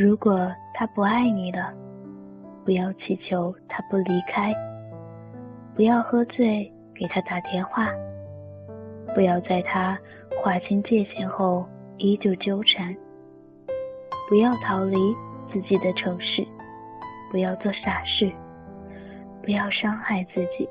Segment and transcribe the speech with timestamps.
[0.00, 1.74] 如果他不爱你了，
[2.64, 4.54] 不要祈求他不离开，
[5.74, 7.88] 不要喝醉给他打电话，
[9.12, 9.98] 不要在他
[10.40, 12.96] 划清界限后依旧纠缠，
[14.28, 14.96] 不要逃离
[15.52, 16.46] 自己的城市，
[17.32, 18.30] 不要做傻事，
[19.42, 20.68] 不要伤害自己。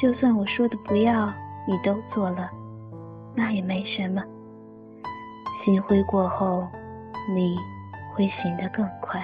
[0.00, 1.30] 就算我说的不要，
[1.68, 2.50] 你都做了，
[3.36, 4.22] 那也没什么。
[5.62, 6.66] 心灰过后，
[7.34, 7.54] 你
[8.20, 9.18] 会行得更快。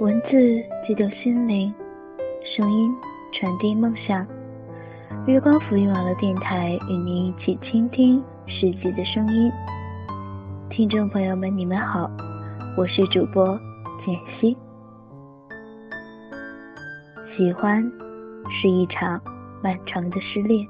[0.00, 0.30] 文字
[0.84, 1.72] 激动心灵，
[2.56, 2.92] 声音
[3.32, 4.26] 传递梦想。
[5.28, 9.52] 月光浮云网络电台与您一起倾听世界的声音。
[10.68, 12.10] 听众朋友们，你们好，
[12.76, 13.56] 我是主播
[14.04, 14.56] 简溪。
[17.36, 17.80] 喜欢
[18.50, 19.22] 是一场。
[19.64, 20.66] 漫长的失恋，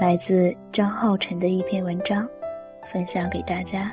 [0.00, 2.24] 来自张浩晨的一篇文章，
[2.92, 3.92] 分享给大家。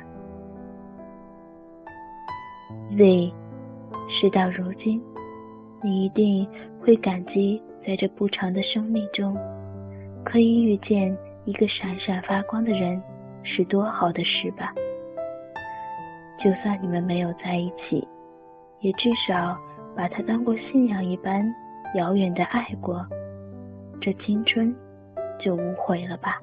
[2.96, 3.34] Z，
[4.08, 5.02] 事到如今，
[5.82, 6.48] 你一定
[6.80, 9.36] 会感激在这不长的生命中，
[10.24, 13.02] 可以遇见一个闪闪发光的人，
[13.42, 14.72] 是多好的事吧？
[16.38, 18.06] 就算你们没有在一起，
[18.78, 19.58] 也至少
[19.96, 21.52] 把他当过信仰一般
[21.96, 23.04] 遥远的爱过。
[24.00, 24.72] 这青春
[25.38, 26.40] 就无悔了吧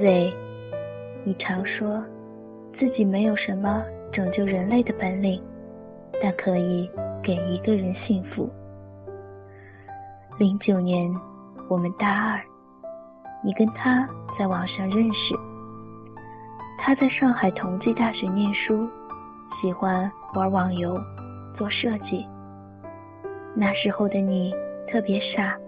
[0.00, 0.32] ？Z，
[1.24, 2.02] 你常说
[2.78, 5.42] 自己没有什么拯救人类的本领，
[6.20, 6.90] 但可以
[7.22, 8.50] 给一个人幸福。
[10.38, 11.14] 零九年，
[11.68, 12.40] 我们大二，
[13.42, 15.34] 你跟他在网上认识。
[16.78, 18.88] 他在上海同济大学念书，
[19.62, 21.00] 喜欢玩网游，
[21.56, 22.26] 做设计。
[23.54, 24.54] 那时候的你。
[24.86, 25.58] 特别傻，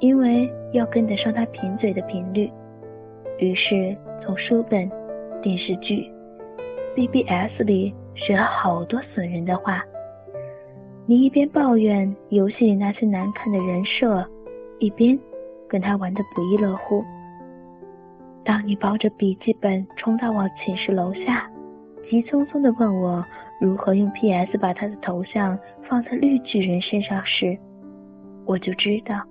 [0.00, 2.50] 因为要跟得上他贫嘴的频率，
[3.38, 4.90] 于是从书本、
[5.42, 6.10] 电视剧、
[6.94, 9.82] BBS 里学了好多损人的话。
[11.06, 14.26] 你一边抱怨游戏里那些难看的人设，
[14.80, 15.16] 一边
[15.68, 17.04] 跟他玩得不亦乐乎。
[18.44, 21.48] 当你抱着笔记本冲到我寝室楼下，
[22.10, 23.24] 急匆匆地问我
[23.60, 25.58] 如何用 PS 把他的头像
[25.88, 27.56] 放在绿巨人身上时，
[28.44, 29.22] 我就知道，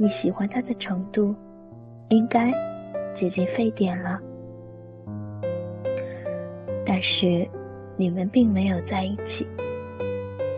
[0.00, 1.34] 你喜欢他的程度，
[2.08, 2.52] 应该
[3.18, 4.18] 接近沸点了。
[6.86, 7.46] 但是
[7.96, 9.44] 你们并没有在一起，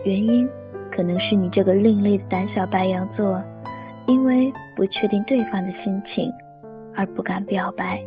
[0.05, 0.47] 原因
[0.91, 3.41] 可能是你这个另类的胆小白羊座，
[4.05, 6.31] 因为不确定对方的心情
[6.95, 7.99] 而不敢表白。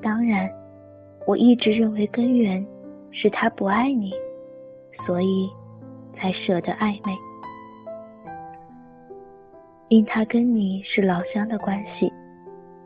[0.00, 0.48] 当然，
[1.26, 2.64] 我一直认为根源
[3.10, 4.12] 是他不爱你，
[5.04, 5.50] 所以
[6.14, 7.12] 才舍得暧昧。
[9.90, 12.12] 因他跟你是老乡的关系，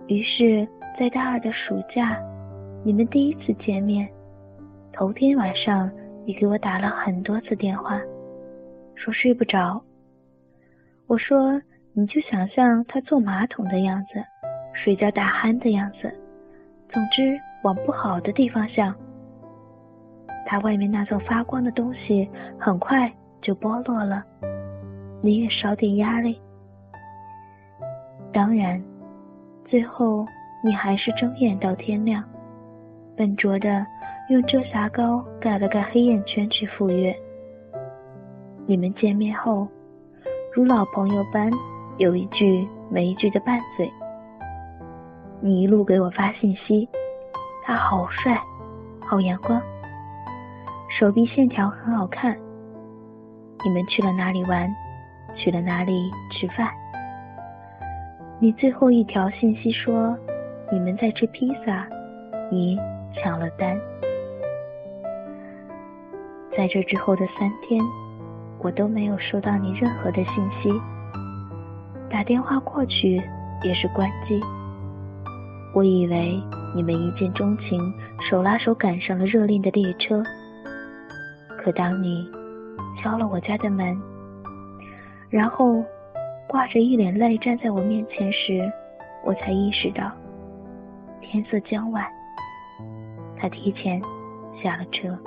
[0.06, 0.66] 于是，
[0.98, 2.18] 在大二的暑假，
[2.82, 4.08] 你们第一次见面，
[4.90, 5.90] 头天晚上，
[6.24, 8.00] 你给我打了很多次电话，
[8.94, 9.78] 说睡不着。
[11.06, 11.60] 我说
[11.92, 14.24] 你就想象他坐马桶的样子，
[14.72, 16.10] 睡觉打鼾的样子，
[16.88, 18.94] 总之往不好的地方想。
[20.46, 22.26] 他外面那层发光的东西
[22.58, 23.12] 很快
[23.42, 24.24] 就剥落了，
[25.22, 26.40] 你也少点压力。
[28.34, 28.82] 当然，
[29.64, 30.26] 最后
[30.64, 32.20] 你还是睁眼到天亮，
[33.16, 33.86] 笨拙的
[34.28, 37.14] 用遮瑕膏盖了盖黑眼圈去赴约。
[38.66, 39.68] 你们见面后，
[40.52, 41.48] 如老朋友般
[41.98, 43.88] 有一句没一句的拌嘴。
[45.40, 46.88] 你一路给我发信息，
[47.62, 48.36] 他好帅，
[49.06, 49.62] 好阳光，
[50.98, 52.36] 手臂线条很好看。
[53.64, 54.68] 你们去了哪里玩？
[55.36, 56.68] 去了哪里吃饭？
[58.40, 60.14] 你最后一条信息说，
[60.70, 61.86] 你们在吃披萨，
[62.50, 62.76] 你
[63.14, 63.80] 抢了单。
[66.56, 67.80] 在这之后的三天，
[68.58, 70.68] 我都没有收到你任何的信息，
[72.10, 73.22] 打电话过去
[73.62, 74.40] 也是关机。
[75.72, 76.38] 我以为
[76.74, 77.80] 你们一见钟情，
[78.28, 80.22] 手拉手赶上了热恋的列车。
[81.62, 82.28] 可当你
[83.00, 83.96] 敲了我家的门，
[85.30, 85.84] 然后。
[86.48, 88.70] 挂着一脸泪站在我面前时，
[89.24, 90.12] 我才意识到
[91.20, 92.04] 天色将晚，
[93.36, 94.00] 他提前
[94.62, 95.18] 下了车。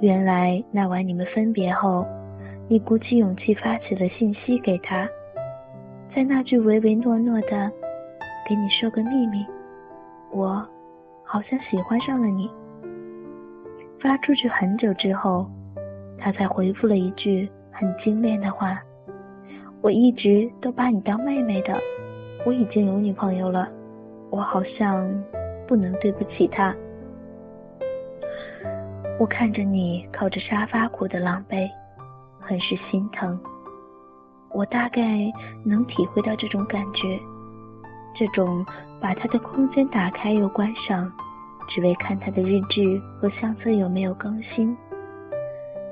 [0.00, 2.06] 原来那晚你们分别后，
[2.68, 5.08] 你鼓起勇气发起了信息给他，
[6.14, 7.70] 在那句唯唯诺诺的
[8.48, 9.44] “给你说个秘密，
[10.30, 10.66] 我
[11.24, 12.48] 好像喜欢上了你”，
[14.00, 15.46] 发出去很久之后，
[16.18, 18.80] 他才回复了一句很精炼的话。
[19.82, 21.74] 我一直都把你当妹妹的，
[22.44, 23.68] 我已经有女朋友了，
[24.30, 25.10] 我好像
[25.66, 26.74] 不能对不起她。
[29.18, 31.68] 我看着你靠着沙发哭的狼狈，
[32.40, 33.40] 很是心疼。
[34.50, 35.02] 我大概
[35.64, 37.18] 能体会到这种感觉，
[38.14, 38.64] 这种
[39.00, 41.10] 把他的空间打开又关上，
[41.68, 44.76] 只为看他的日志和相册有没有更新。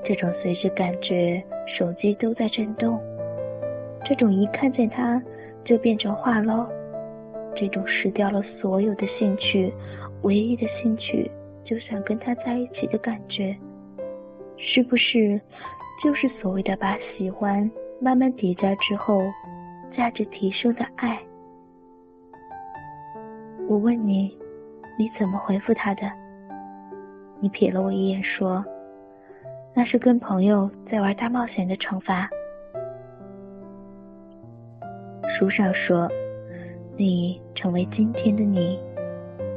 [0.05, 1.43] 这种随时感觉
[1.79, 3.01] 手机都在震动，
[4.05, 5.23] 这种一看见他
[5.65, 6.67] 就变成话唠，
[7.55, 9.73] 这种失掉了所有的兴趣，
[10.23, 11.31] 唯一的兴趣
[11.65, 13.57] 就想跟他在一起的感觉，
[14.57, 15.41] 是不是
[16.03, 19.21] 就是所谓的把喜欢慢慢叠加之后，
[19.97, 21.19] 价值提升的爱？
[23.69, 24.35] 我问你，
[24.99, 26.03] 你怎么回复他的？
[27.41, 28.65] 你瞥了我一眼说。
[29.75, 32.29] 那是跟朋友在玩大冒险的惩罚。
[35.39, 36.11] 书上说，
[36.97, 38.77] 你成为今天的你，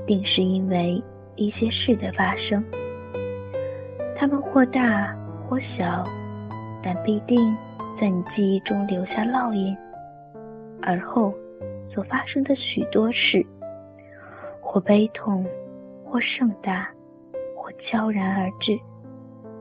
[0.05, 1.03] 定是因为
[1.35, 2.63] 一些事的发生。
[4.15, 5.17] 它们或大
[5.49, 6.05] 或小，
[6.83, 7.57] 但必定
[7.99, 9.75] 在你记忆中留下烙印。
[10.83, 11.33] 而后
[11.91, 13.43] 所发生的许多事，
[14.61, 15.43] 或悲痛，
[16.05, 16.87] 或盛大，
[17.55, 18.77] 或悄然而至。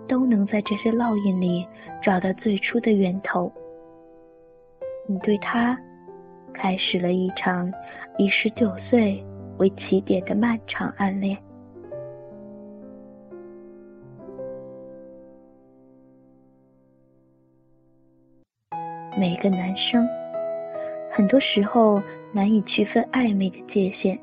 [0.06, 1.66] 都能在这些烙印里
[2.02, 3.50] 找到最初的源头。
[5.06, 5.78] 你对他
[6.60, 7.72] 开始了一场
[8.18, 9.24] 以十九岁
[9.56, 11.38] 为起点的漫长暗恋。
[19.18, 20.06] 每个男生，
[21.10, 22.02] 很多时候
[22.34, 24.18] 难以区分暧昧的界限。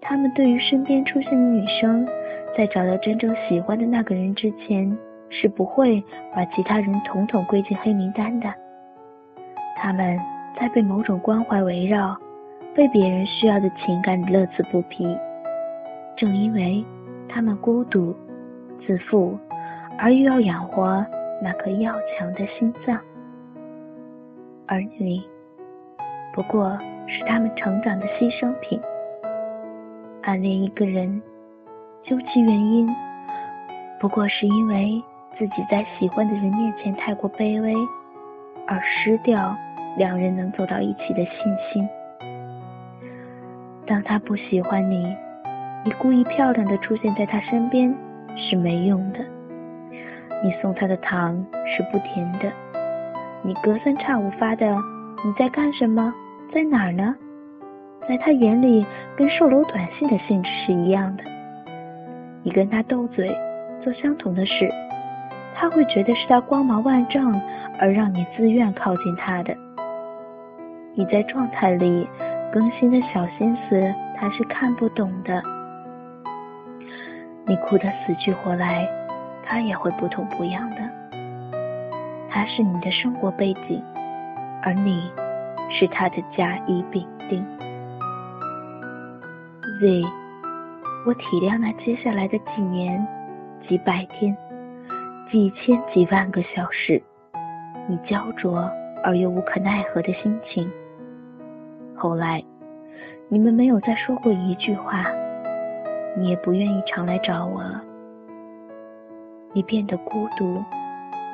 [0.00, 2.08] 他们对于身边出现的女生。
[2.56, 4.96] 在找到真正喜欢的那个人之前，
[5.28, 6.00] 是不会
[6.32, 8.48] 把其他人统统归进黑名单的。
[9.76, 10.16] 他们
[10.58, 12.16] 在被某种关怀围绕、
[12.74, 15.06] 被别人需要的情感乐此不疲。
[16.16, 16.84] 正因为
[17.28, 18.14] 他们孤独、
[18.86, 19.38] 自负，
[19.98, 21.04] 而又要养活
[21.42, 22.98] 那颗要强的心脏，
[24.66, 25.22] 而你
[26.32, 28.80] 不过是他们成长的牺牲品。
[30.22, 31.22] 暗恋一个人。
[32.06, 32.86] 究其原因，
[33.98, 35.02] 不过是因为
[35.38, 37.74] 自己在喜欢的人面前太过卑微，
[38.66, 39.56] 而失掉
[39.96, 41.88] 两人能走到一起的信心。
[43.86, 45.14] 当他不喜欢你，
[45.84, 47.94] 你故意漂亮的出现在他身边
[48.36, 49.18] 是没用的。
[50.42, 51.34] 你送他的糖
[51.66, 52.50] 是不甜的。
[53.42, 54.66] 你隔三差五发的
[55.24, 56.12] “你在干什么？
[56.52, 57.14] 在哪儿呢？”
[58.08, 58.84] 在他眼里，
[59.16, 61.24] 跟售楼短信的性质是一样的。
[62.42, 63.34] 你跟他斗嘴，
[63.82, 64.68] 做相同的事，
[65.54, 67.40] 他会觉得是他光芒万丈
[67.78, 69.56] 而让你自愿靠近他的。
[70.96, 72.08] 你在状态里
[72.52, 75.42] 更新的小心思，他是看不懂的。
[77.46, 78.88] 你哭得死去活来，
[79.44, 80.76] 他也会不痛不痒的。
[82.30, 83.82] 他是你的生活背景，
[84.62, 85.10] 而你
[85.70, 87.44] 是他的甲乙丙丁。
[89.80, 90.04] Z。
[91.06, 93.06] 我体谅那接下来的几年、
[93.68, 94.34] 几百天、
[95.30, 97.02] 几千几万个小时，
[97.86, 98.70] 你焦灼
[99.02, 100.70] 而又无可奈何的心情。
[101.96, 102.42] 后来，
[103.28, 105.06] 你们没有再说过一句话，
[106.16, 107.82] 你也不愿意常来找我了。
[109.52, 110.62] 你变得孤独、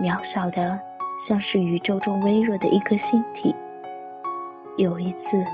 [0.01, 0.79] 渺小的，
[1.27, 3.55] 像是宇宙中微弱的一颗星体。
[4.77, 5.45] 有一次，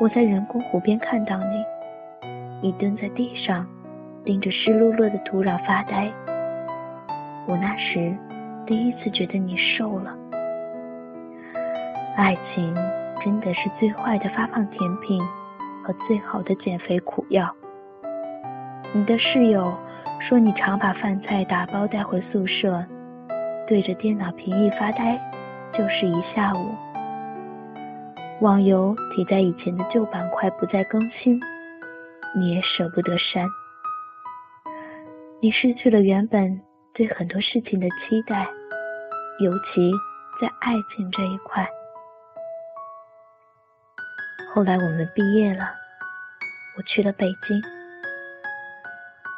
[0.00, 1.64] 我在人工湖边看到你。
[2.60, 3.66] 你蹲在地上，
[4.24, 6.10] 盯着湿漉漉的土壤发呆。
[7.46, 8.16] 我那时
[8.66, 10.14] 第一次觉得你瘦了。
[12.16, 12.72] 爱情
[13.24, 15.22] 真的是最坏的发胖甜品
[15.84, 17.54] 和最好的减肥苦药。
[18.92, 19.72] 你的室友
[20.20, 22.84] 说你常把饭菜打包带回宿舍，
[23.66, 25.20] 对着电脑屏幕发呆，
[25.72, 26.74] 就是一下午。
[28.40, 31.40] 网游提在以前的旧板块不再更新。
[32.34, 33.46] 你也舍不得删，
[35.40, 36.62] 你失去了原本
[36.94, 38.48] 对很多事情的期待，
[39.38, 39.92] 尤其
[40.40, 41.68] 在爱情这一块。
[44.54, 45.64] 后来我们毕业了，
[46.76, 47.62] 我去了北京。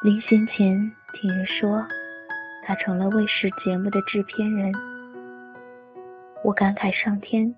[0.03, 1.87] 临行前听人说，
[2.65, 4.73] 他成了卫视节目的制片人。
[6.43, 7.55] 我感慨上天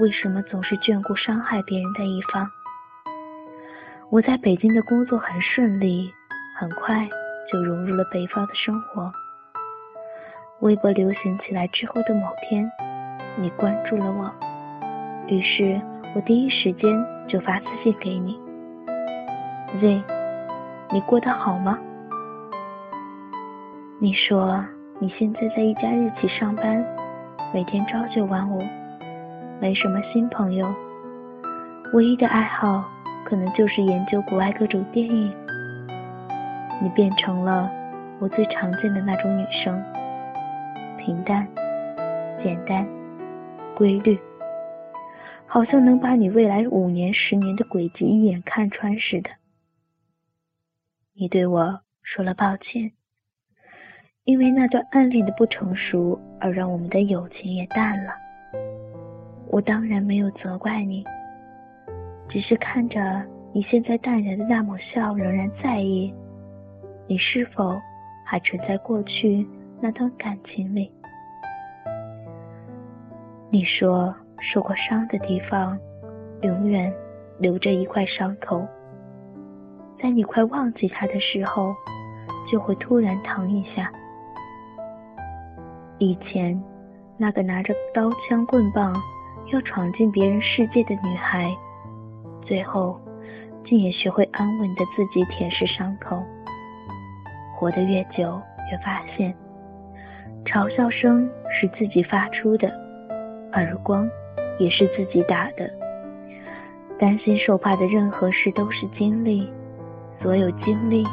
[0.00, 2.50] 为什么总是眷顾伤害别人的一方。
[4.10, 6.12] 我在北京的工作很顺利，
[6.58, 7.08] 很快
[7.48, 9.12] 就融入了北方的生活。
[10.62, 12.68] 微博流行起来之后的某天，
[13.36, 14.34] 你关注了我，
[15.28, 15.80] 于是
[16.14, 18.38] 我第一时间就发私信给你。
[19.80, 20.02] Z，
[20.90, 21.78] 你过得好吗？
[24.00, 24.64] 你说
[24.98, 26.84] 你现在在一家日企上班，
[27.52, 28.62] 每天朝九晚五，
[29.60, 30.66] 没什么新朋友，
[31.92, 32.84] 唯一的爱好
[33.24, 35.32] 可能就是研究国外各种电影。
[36.80, 37.70] 你变成了
[38.18, 39.82] 我最常见的那种女生，
[40.96, 41.46] 平淡、
[42.42, 42.86] 简单、
[43.76, 44.18] 规律，
[45.50, 49.30] 好像能把你未来五年、十年的轨迹一眼看穿似的。
[51.14, 52.92] 你对我说了抱歉，
[54.24, 58.12] 因为那段暗恋的不成熟而让我们的友情也淡了。
[59.50, 61.02] 我当然没有责怪你，
[62.28, 63.00] 只是看着
[63.54, 66.12] 你现在淡然的那抹笑，仍然在意。
[67.06, 67.74] 你是否
[68.26, 69.48] 还存在过去
[69.80, 70.92] 那段感情里？
[73.50, 75.78] 你说受过伤的地方，
[76.42, 76.92] 永远
[77.38, 78.66] 留着一块伤口，
[80.00, 81.74] 在你快忘记他的时候，
[82.50, 83.90] 就会突然疼一下。
[85.98, 86.60] 以前，
[87.16, 88.94] 那个拿着刀枪棍棒
[89.52, 91.50] 要闯进别人世界的女孩，
[92.42, 93.00] 最后
[93.64, 96.22] 竟也学会安稳的自己舔舐伤口。
[97.56, 98.40] 活得越久，
[98.70, 99.34] 越发现，
[100.44, 102.68] 嘲笑声是自己发出的，
[103.54, 104.08] 耳光
[104.58, 105.70] 也是自己打的。
[106.98, 109.48] 担心受怕的任何事都是经历，
[110.20, 111.04] 所有经历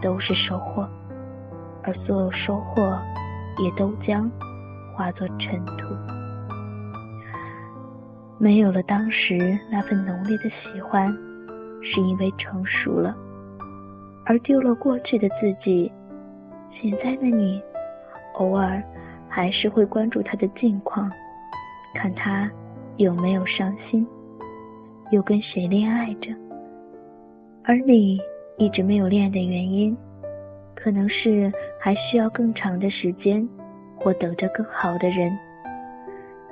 [0.00, 0.88] 都是收获，
[1.82, 2.98] 而所有收获
[3.58, 4.30] 也都将
[4.94, 5.94] 化作尘土。
[8.38, 11.10] 没有了当时那份浓烈的喜欢，
[11.82, 13.14] 是因为成熟了。
[14.24, 15.92] 而丢了过去的自己，
[16.72, 17.62] 现在的你，
[18.34, 18.82] 偶尔
[19.28, 21.10] 还是会关注他的近况，
[21.94, 22.50] 看他
[22.98, 24.06] 有没有伤心，
[25.10, 26.30] 又跟谁恋爱着。
[27.64, 28.18] 而你
[28.56, 29.94] 一直没有恋爱的原因，
[30.74, 33.46] 可能是还需要更长的时间，
[33.98, 35.30] 或等着更好的人，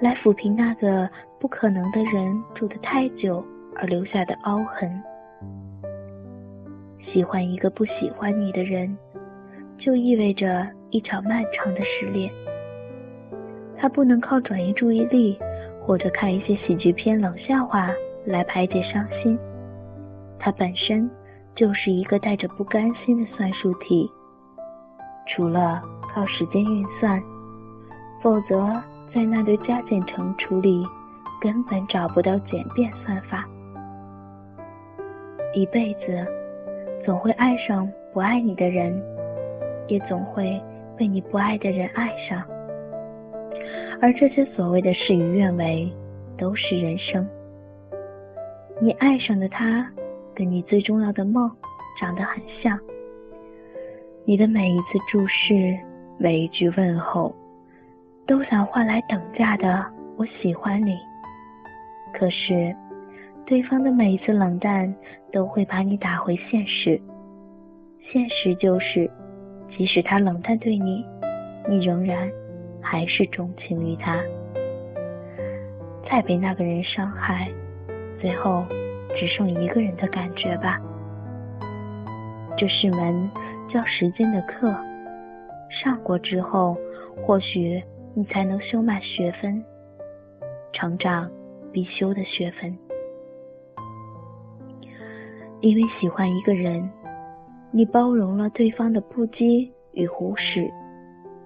[0.00, 1.08] 来抚平那个
[1.40, 3.42] 不可能的人住得太久
[3.76, 5.02] 而留下的凹痕。
[7.10, 8.94] 喜欢一个不喜欢你的人，
[9.78, 12.30] 就意味着一场漫长的失恋。
[13.78, 15.38] 他不能靠转移注意力
[15.86, 17.90] 或者看一些喜剧片、冷笑话
[18.24, 19.38] 来排解伤心，
[20.38, 21.10] 他本身
[21.54, 24.10] 就是一个带着不甘心的算术题。
[25.26, 27.22] 除了靠时间运算，
[28.22, 28.66] 否则
[29.14, 30.86] 在那堆加减乘除里
[31.40, 33.44] 根本找不到简便算法。
[35.54, 36.26] 一辈子。
[37.04, 38.98] 总会爱上不爱你的人，
[39.88, 40.58] 也总会
[40.96, 42.42] 被你不爱的人爱上。
[44.00, 45.90] 而这些所谓的事与愿违，
[46.36, 47.26] 都是人生。
[48.80, 49.90] 你爱上的他，
[50.34, 51.50] 跟你最重要的梦
[51.98, 52.78] 长得很像。
[54.24, 55.76] 你的每一次注视，
[56.18, 57.34] 每一句问候，
[58.26, 59.84] 都想换来等价的
[60.16, 60.96] “我喜欢你”。
[62.12, 62.74] 可是。
[63.46, 64.94] 对方的每一次冷淡，
[65.30, 66.98] 都会把你打回现实。
[68.00, 69.10] 现实就是，
[69.76, 71.04] 即使他冷淡对你，
[71.68, 72.26] 你仍然
[72.84, 74.22] 还是钟情于他。
[76.08, 77.50] 再被那个人伤害，
[78.20, 78.64] 最后
[79.16, 80.78] 只剩一个人的感觉吧。
[82.56, 83.28] 这是门
[83.68, 84.72] 叫时间的课，
[85.70, 86.76] 上过之后，
[87.26, 87.82] 或许
[88.14, 89.64] 你才能修满学分，
[90.72, 91.28] 成长
[91.72, 92.78] 必修的学分。
[95.60, 96.88] 因为喜欢一个人，
[97.72, 100.70] 你包容了对方的不羁与胡适，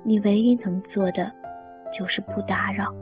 [0.08, 1.30] 你唯一能做的
[1.92, 2.94] 就是不打扰。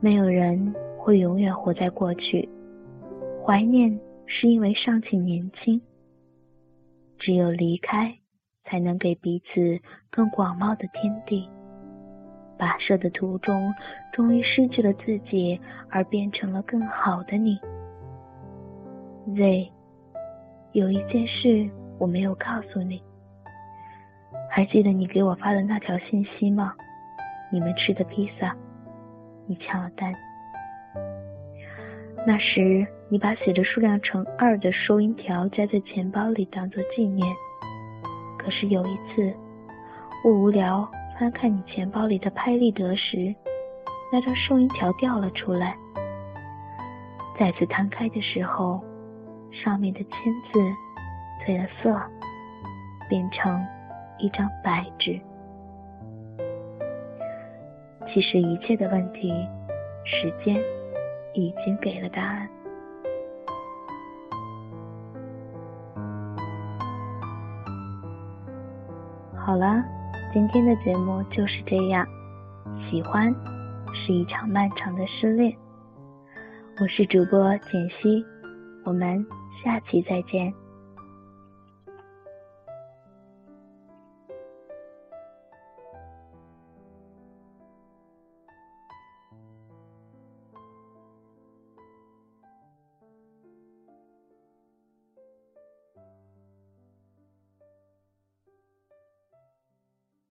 [0.00, 2.48] 没有人会永远活在过去，
[3.44, 5.78] 怀念是因为尚且年轻。
[7.18, 8.16] 只有离开，
[8.64, 11.46] 才能给彼此更广袤的天地。
[12.58, 13.74] 跋涉的途中，
[14.14, 15.60] 终于失去了自己，
[15.90, 17.58] 而变成了更好的你。
[19.36, 19.70] Z，
[20.72, 23.02] 有一件事我没有告诉你，
[24.50, 26.74] 还记得你给我发的那条信息吗？
[27.52, 28.54] 你们吃的披萨，
[29.46, 30.12] 你抢了单。
[32.26, 37.26] 那时你把写着数量乘二的收银条夹在钱包里当做纪念。
[38.38, 39.32] 可是有一次，
[40.24, 40.86] 我无聊
[41.18, 43.34] 翻看你钱包里的拍立得时，
[44.12, 45.76] 那张收银条掉了出来。
[47.38, 48.82] 再次摊开的时候。
[49.52, 50.10] 上面的签
[50.52, 50.60] 字
[51.44, 52.00] 褪了色，
[53.08, 53.60] 变成
[54.20, 55.18] 一张白纸。
[58.12, 59.32] 其实一切的问题，
[60.04, 60.60] 时间
[61.34, 62.48] 已经给了答案。
[69.36, 69.82] 好了，
[70.32, 72.06] 今天的节目就是这样。
[72.90, 73.34] 喜欢
[73.94, 75.56] 是一场漫长的失恋。
[76.80, 78.24] 我是主播简溪，
[78.84, 79.24] 我们
[79.62, 80.52] 下期再见。